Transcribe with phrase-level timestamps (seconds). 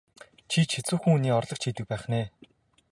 [0.51, 2.25] Чи ч хэцүүхэн хүний орлогч хийдэг байх нь ээ?